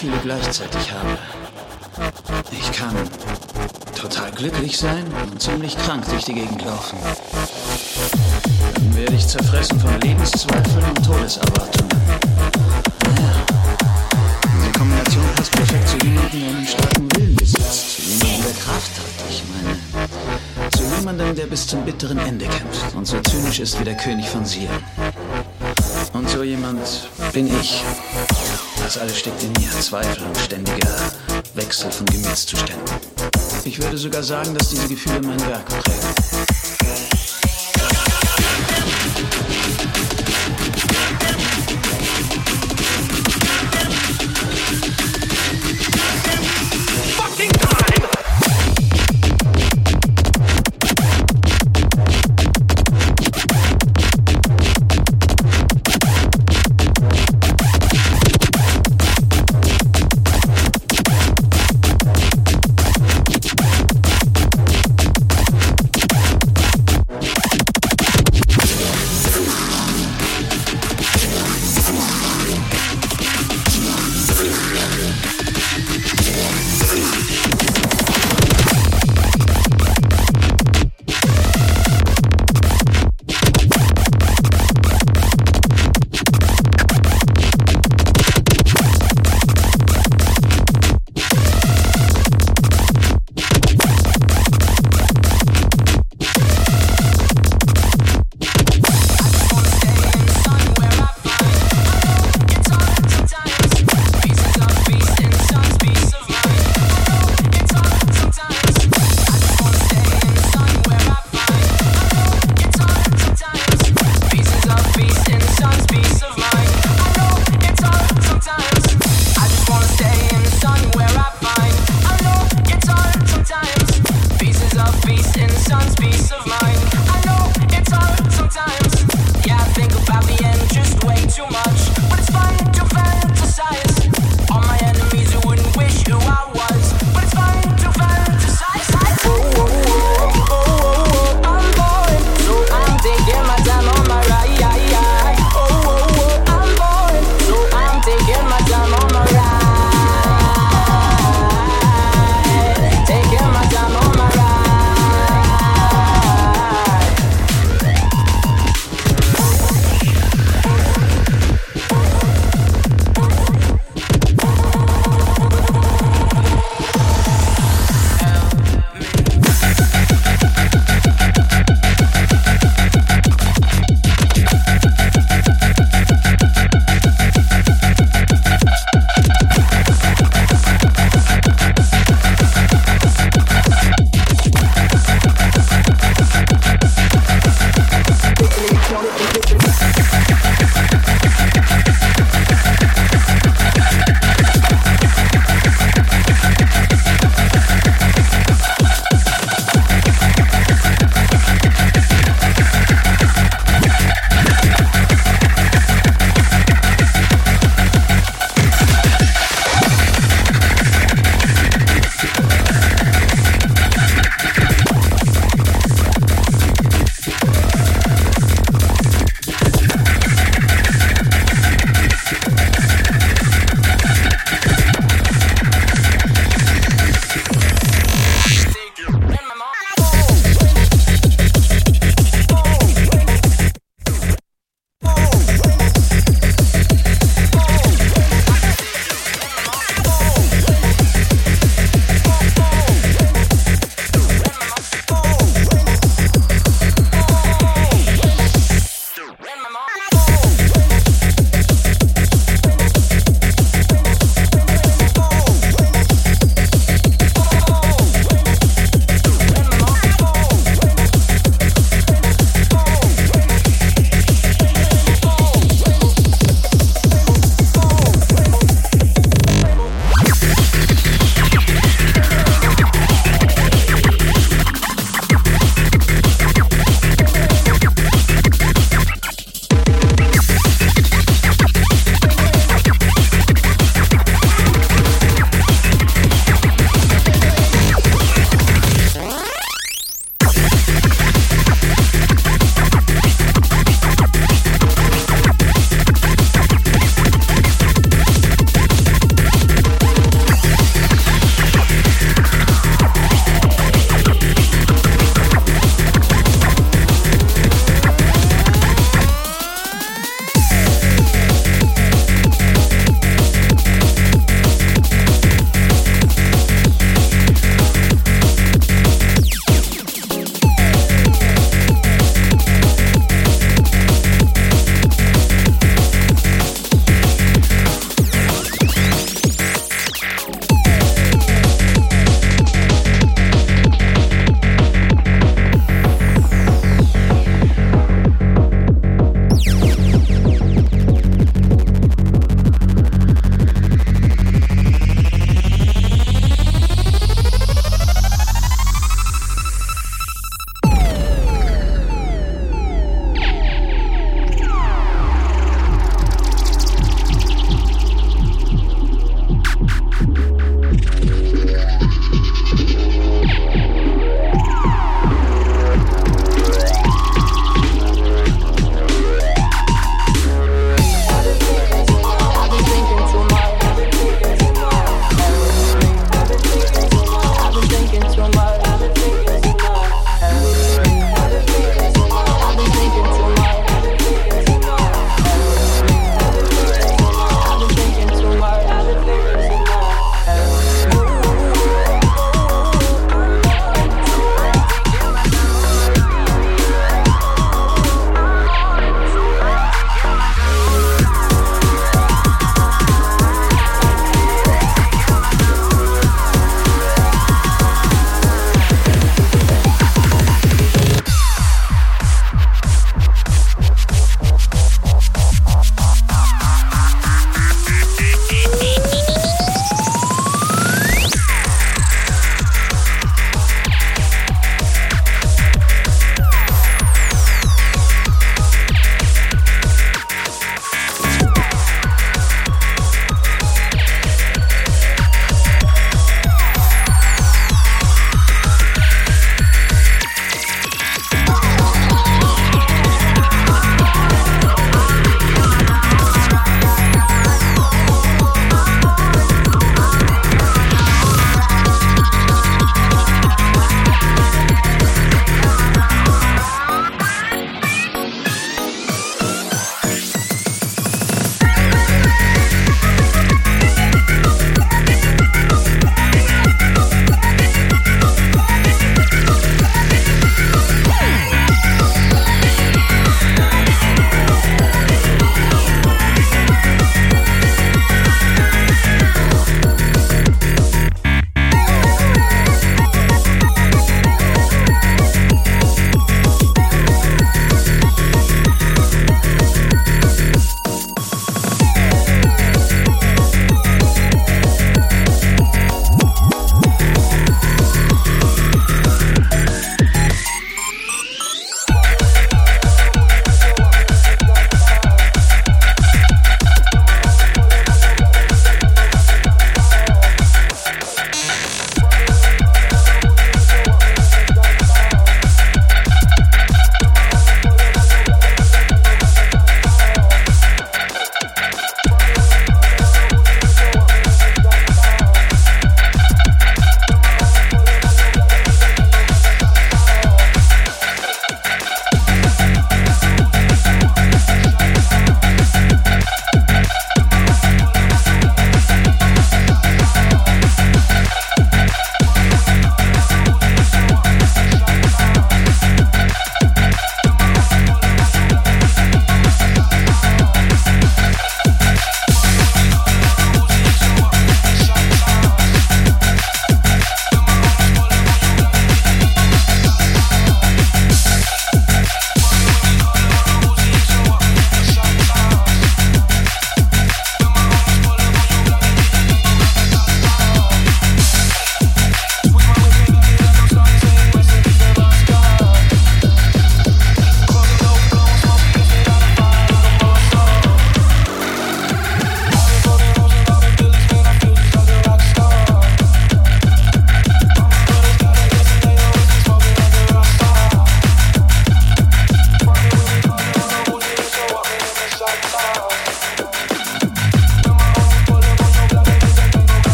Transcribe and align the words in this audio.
viele 0.00 0.16
gleichzeitig 0.22 0.92
habe. 0.92 1.18
Ich 2.52 2.72
kann 2.72 2.94
total 3.94 4.30
glücklich 4.30 4.78
sein 4.78 5.04
und 5.30 5.42
ziemlich 5.42 5.76
krank 5.76 6.08
durch 6.08 6.24
die 6.24 6.32
Gegend 6.32 6.64
laufen. 6.64 6.98
Dann 8.76 8.96
werde 8.96 9.14
ich 9.14 9.28
zerfressen 9.28 9.78
von 9.78 10.00
Lebenszweifeln 10.00 10.84
und 10.88 11.04
Todeserwartungen. 11.04 11.90
Naja, 13.04 13.44
diese 14.56 14.72
Kombination 14.72 15.24
passt 15.36 15.52
perfekt 15.52 15.88
zu 15.88 15.98
jemandem, 15.98 16.40
der 16.40 16.48
einen 16.48 16.66
starken 16.66 17.08
Willen 17.16 17.36
besitzt. 17.36 17.96
Zu 17.96 18.02
jemandem, 18.02 18.42
der 18.42 18.54
Kraft 18.54 18.92
hat. 18.96 19.28
Ich 19.28 19.42
meine, 19.52 20.70
zu 20.70 20.96
jemandem, 20.96 21.34
der 21.36 21.46
bis 21.46 21.66
zum 21.66 21.84
bitteren 21.84 22.18
Ende 22.20 22.46
kämpft 22.46 22.94
und 22.94 23.06
so 23.06 23.20
zynisch 23.20 23.60
ist 23.60 23.78
wie 23.78 23.84
der 23.84 23.98
König 23.98 24.26
von 24.30 24.46
Sion. 24.46 24.70
Und 26.14 26.30
so 26.30 26.42
jemand 26.42 26.80
bin 27.34 27.48
ich. 27.60 27.84
Das 28.92 28.98
alles 28.98 29.20
steckt 29.20 29.40
in 29.44 29.52
mir. 29.52 29.70
Zweifel 29.80 30.26
und 30.26 30.36
ständiger 30.36 31.12
Wechsel 31.54 31.92
von 31.92 32.04
Gemütszuständen. 32.06 32.82
Ich 33.64 33.80
würde 33.80 33.96
sogar 33.96 34.24
sagen, 34.24 34.52
dass 34.52 34.70
diese 34.70 34.88
Gefühle 34.88 35.20
mein 35.22 35.40
Werk 35.46 35.64
prägen. 35.66 36.29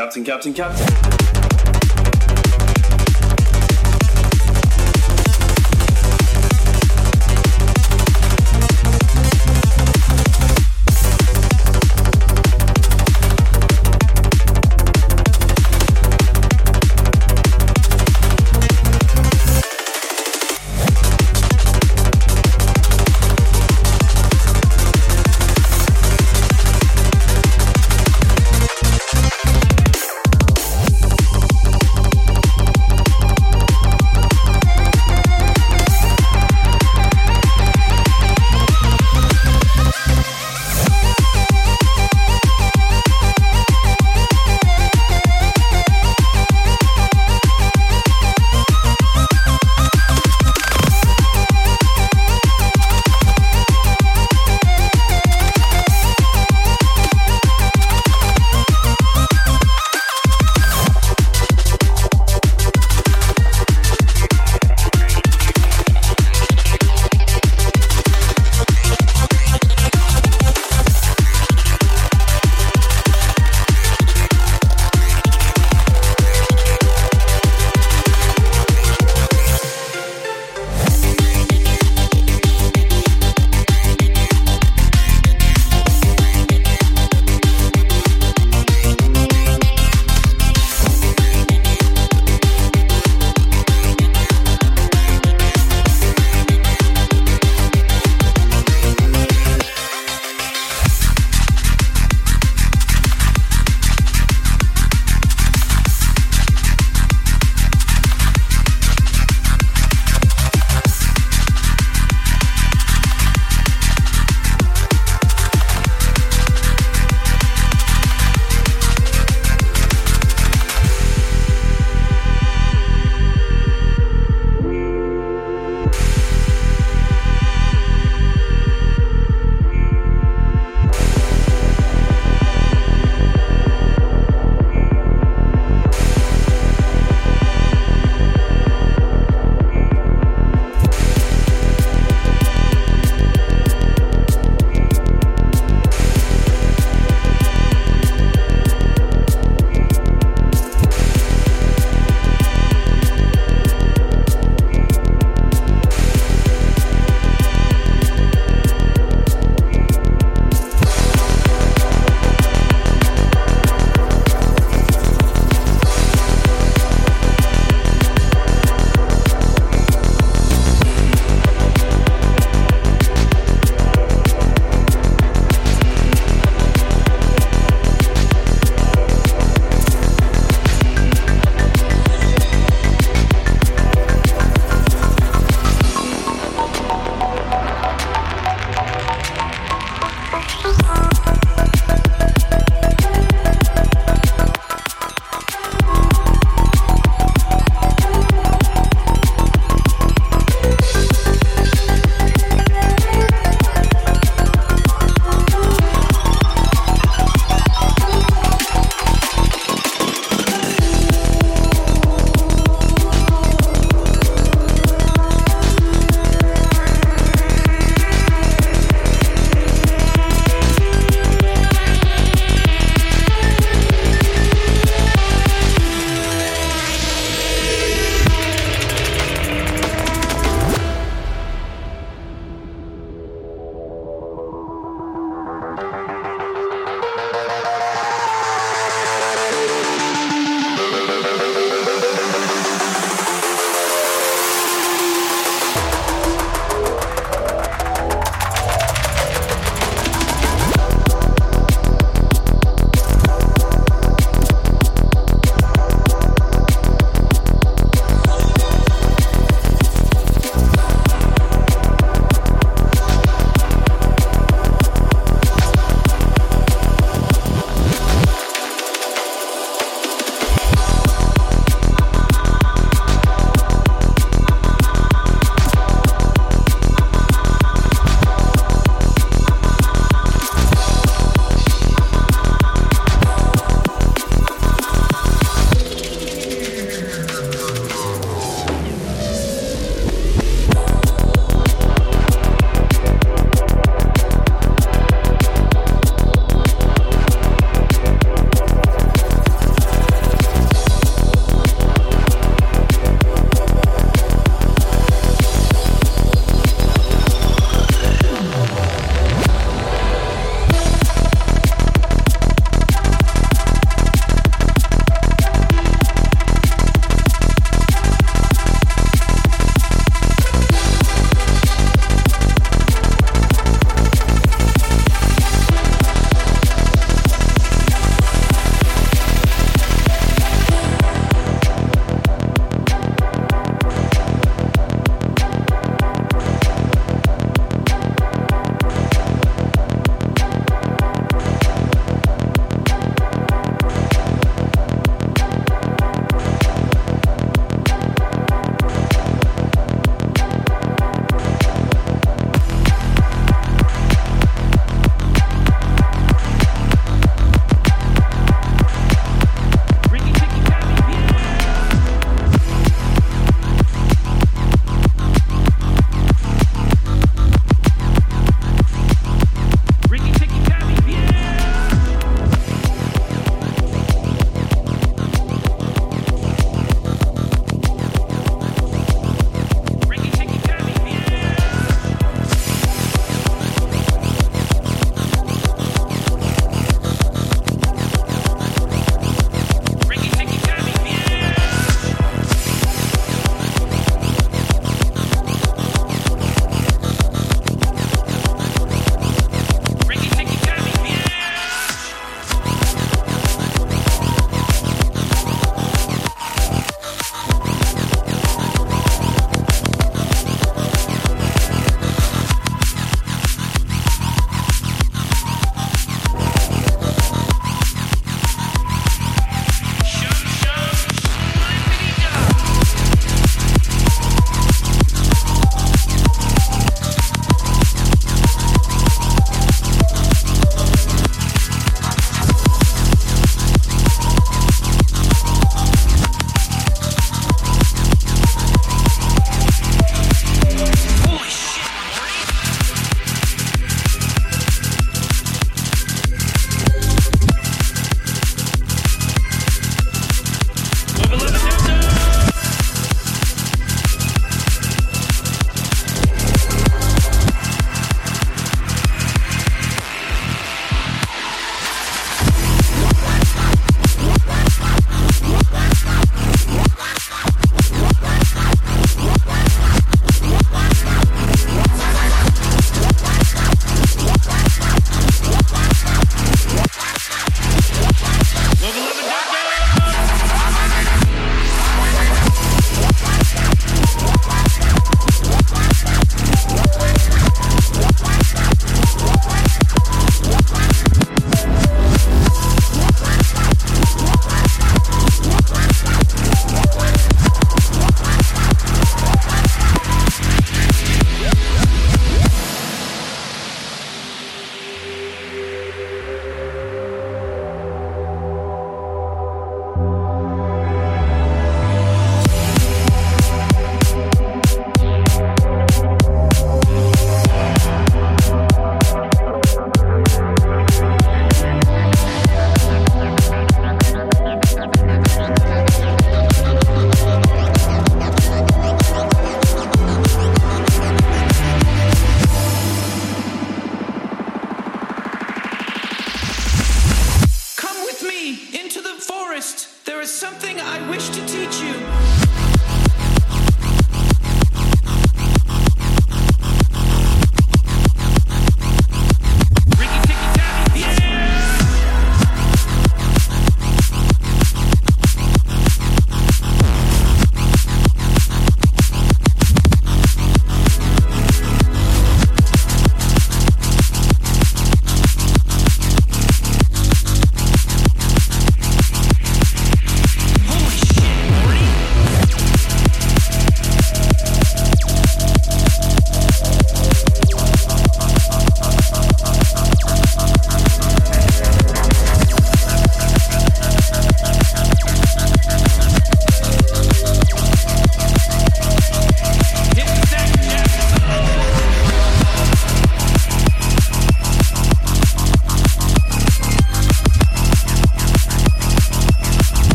Captain, 0.00 0.24
Captain, 0.24 0.54
Captain, 0.54 1.19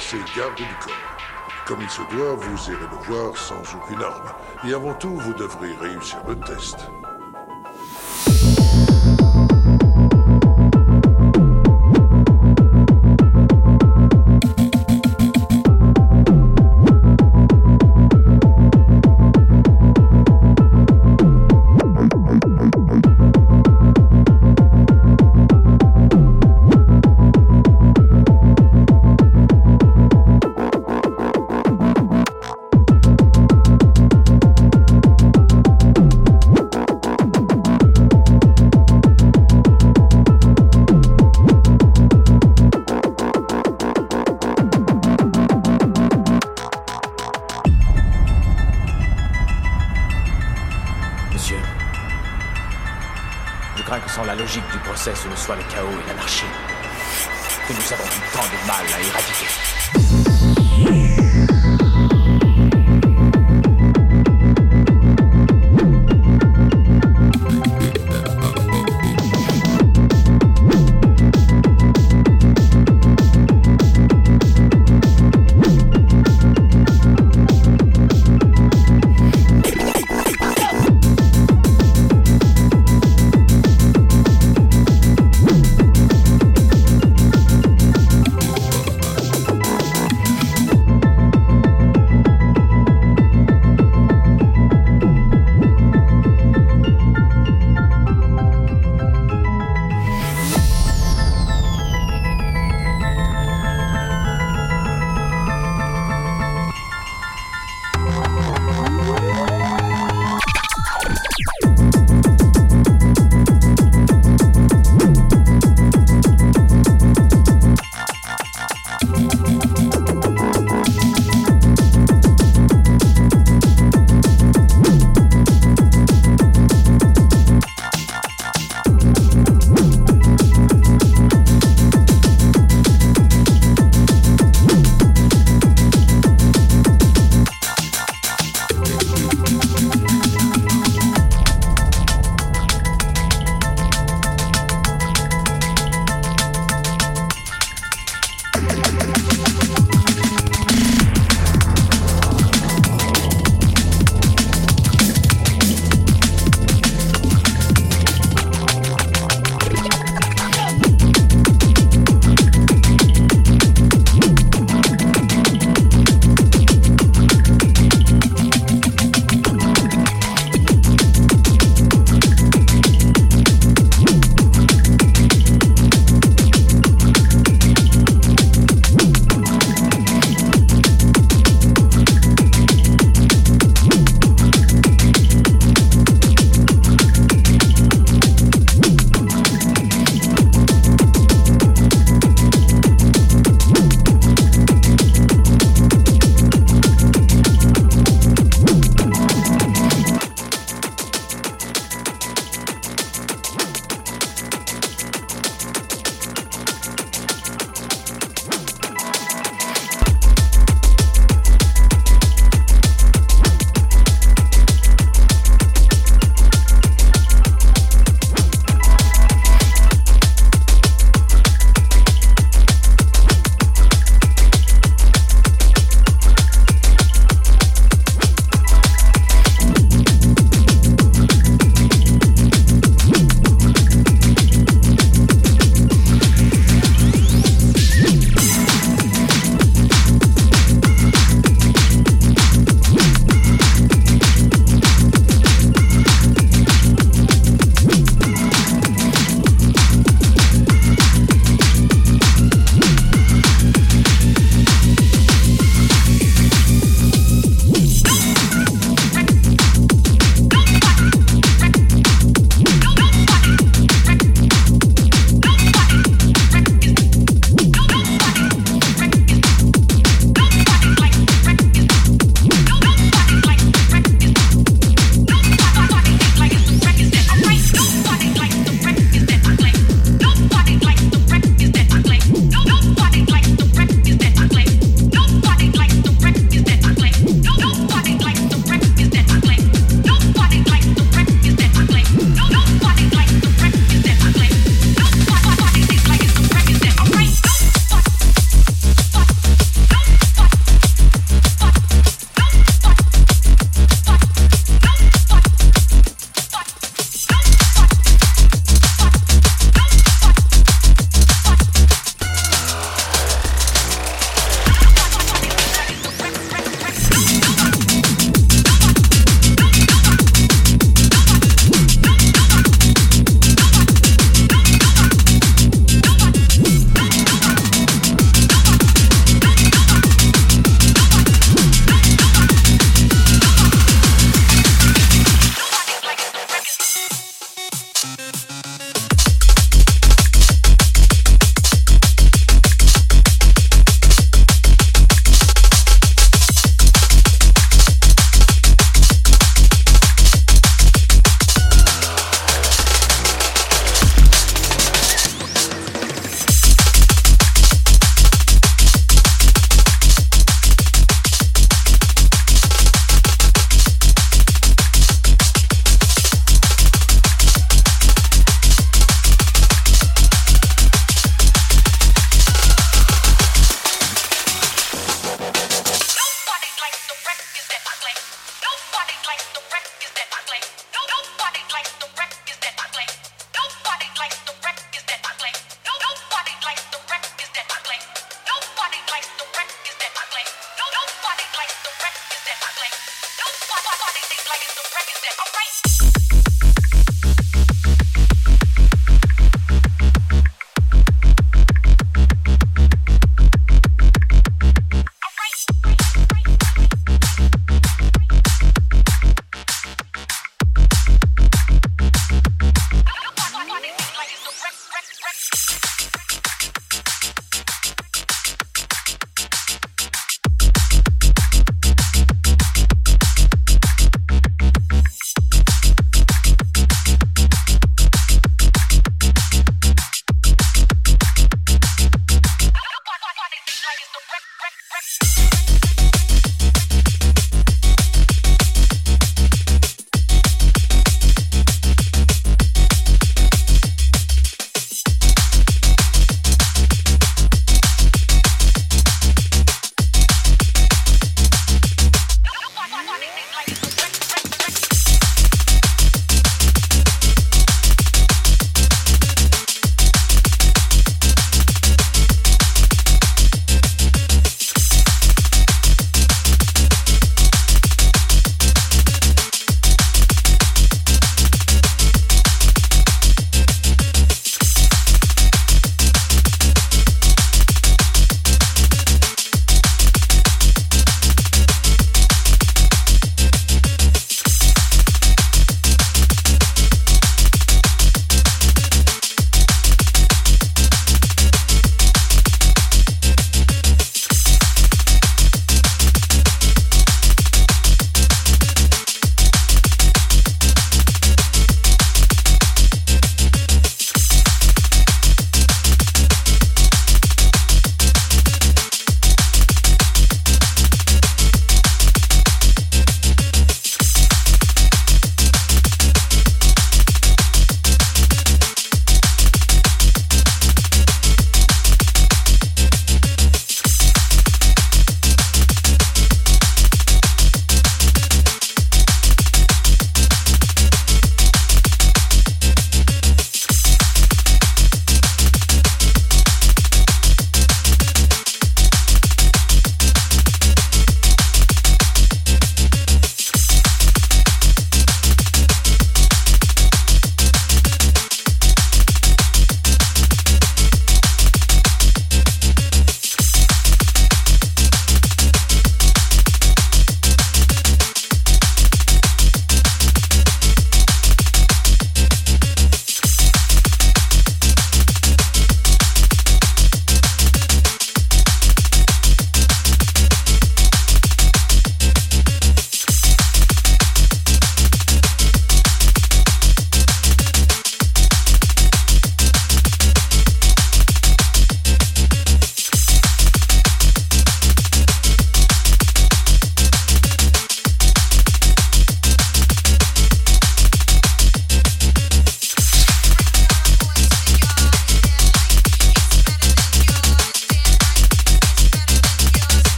ces 0.00 0.18
gardes 0.36 0.56
du 0.56 0.64
corps. 0.80 0.94
Comme 1.66 1.82
il 1.82 1.90
se 1.90 2.02
doit, 2.10 2.34
vous 2.34 2.70
irez 2.70 2.86
le 2.90 3.04
voir 3.04 3.36
sans 3.36 3.60
aucune 3.74 4.02
arme. 4.02 4.32
Et 4.66 4.72
avant 4.72 4.94
tout, 4.94 5.14
vous 5.14 5.34
devrez 5.34 5.72
réussir 5.74 6.18
le 6.26 6.36
test. 6.40 6.90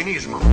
cinismo. 0.00 0.49